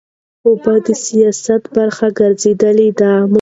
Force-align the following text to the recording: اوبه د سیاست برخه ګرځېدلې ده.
اوبه 0.45 0.73
د 0.85 0.87
سیاست 1.05 1.63
برخه 1.75 2.07
ګرځېدلې 2.19 2.89
ده. 2.99 3.13